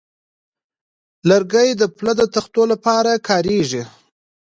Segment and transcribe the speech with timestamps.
[1.29, 3.83] لرګی د پله د تختو لپاره کارېږي.